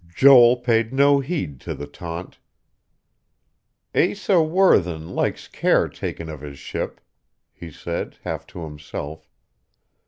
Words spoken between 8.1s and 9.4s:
half to himself.